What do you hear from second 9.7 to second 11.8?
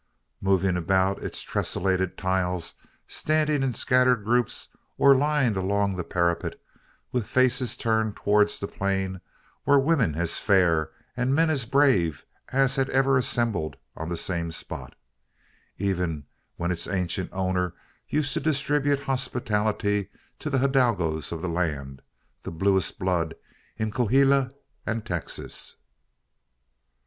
women as fair and men as